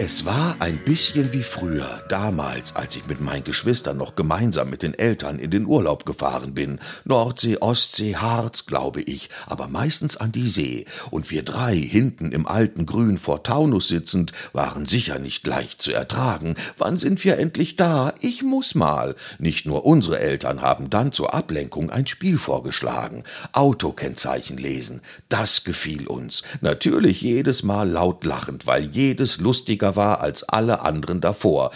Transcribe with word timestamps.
Es 0.00 0.24
war 0.24 0.54
ein 0.60 0.78
bisschen 0.84 1.32
wie 1.32 1.42
früher, 1.42 2.04
damals, 2.08 2.76
als 2.76 2.94
ich 2.94 3.08
mit 3.08 3.20
meinen 3.20 3.42
Geschwistern 3.42 3.96
noch 3.96 4.14
gemeinsam 4.14 4.70
mit 4.70 4.84
den 4.84 4.94
Eltern 4.94 5.40
in 5.40 5.50
den 5.50 5.66
Urlaub 5.66 6.06
gefahren 6.06 6.54
bin. 6.54 6.78
Nordsee, 7.04 7.56
Ostsee, 7.58 8.14
Harz, 8.14 8.66
glaube 8.66 9.00
ich, 9.02 9.28
aber 9.46 9.66
meistens 9.66 10.16
an 10.16 10.30
die 10.30 10.48
See. 10.48 10.84
Und 11.10 11.32
wir 11.32 11.42
drei 11.42 11.74
hinten 11.74 12.30
im 12.30 12.46
alten 12.46 12.86
Grün 12.86 13.18
vor 13.18 13.42
Taunus 13.42 13.88
sitzend, 13.88 14.30
waren 14.52 14.86
sicher 14.86 15.18
nicht 15.18 15.44
leicht 15.48 15.82
zu 15.82 15.90
ertragen. 15.90 16.54
Wann 16.76 16.96
sind 16.96 17.24
wir 17.24 17.36
endlich 17.36 17.74
da? 17.74 18.14
Ich 18.20 18.44
muss 18.44 18.76
mal. 18.76 19.16
Nicht 19.40 19.66
nur 19.66 19.84
unsere 19.84 20.20
Eltern 20.20 20.62
haben 20.62 20.90
dann 20.90 21.10
zur 21.10 21.34
Ablenkung 21.34 21.90
ein 21.90 22.06
Spiel 22.06 22.38
vorgeschlagen. 22.38 23.24
Autokennzeichen 23.50 24.58
lesen. 24.58 25.00
Das 25.28 25.64
gefiel 25.64 26.06
uns. 26.06 26.44
Natürlich 26.60 27.20
jedes 27.20 27.64
Mal 27.64 27.90
laut 27.90 28.24
lachend, 28.24 28.64
weil 28.64 28.84
jedes 28.84 29.38
lustiger 29.38 29.87
war 29.96 30.20
als 30.20 30.48
alle 30.48 30.80
anderen 30.80 31.20
davor. 31.20 31.70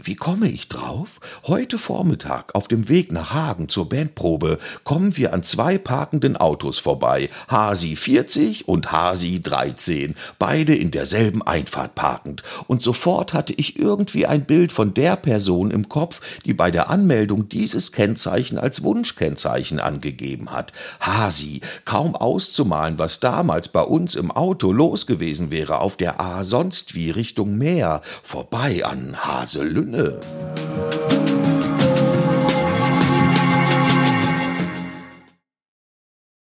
Wie 0.00 0.14
komme 0.14 0.48
ich 0.48 0.68
drauf? 0.68 1.18
Heute 1.48 1.76
Vormittag 1.76 2.54
auf 2.54 2.68
dem 2.68 2.88
Weg 2.88 3.10
nach 3.10 3.34
Hagen 3.34 3.68
zur 3.68 3.88
Bandprobe 3.88 4.58
kommen 4.84 5.16
wir 5.16 5.32
an 5.32 5.42
zwei 5.42 5.76
parkenden 5.76 6.36
Autos 6.36 6.78
vorbei, 6.78 7.28
Hasi 7.48 7.96
40 7.96 8.68
und 8.68 8.92
Hasi 8.92 9.40
13, 9.42 10.14
beide 10.38 10.76
in 10.76 10.92
derselben 10.92 11.42
Einfahrt 11.42 11.96
parkend, 11.96 12.44
und 12.68 12.80
sofort 12.80 13.34
hatte 13.34 13.52
ich 13.54 13.76
irgendwie 13.76 14.26
ein 14.26 14.44
Bild 14.44 14.70
von 14.70 14.94
der 14.94 15.16
Person 15.16 15.72
im 15.72 15.88
Kopf, 15.88 16.20
die 16.44 16.54
bei 16.54 16.70
der 16.70 16.90
Anmeldung 16.90 17.48
dieses 17.48 17.90
Kennzeichen 17.90 18.56
als 18.56 18.84
Wunschkennzeichen 18.84 19.80
angegeben 19.80 20.52
hat. 20.52 20.72
Hasi, 21.00 21.60
kaum 21.84 22.14
auszumalen, 22.14 23.00
was 23.00 23.18
damals 23.18 23.66
bei 23.68 23.82
uns 23.82 24.14
im 24.14 24.30
Auto 24.30 24.70
los 24.70 25.06
gewesen 25.06 25.50
wäre 25.50 25.80
auf 25.80 25.96
der 25.96 26.20
A 26.20 26.44
sonst 26.44 26.94
wie 26.94 27.10
Richtung 27.10 27.58
Meer, 27.58 28.00
vorbei 28.22 28.84
an 28.84 29.16
No. 29.88 30.47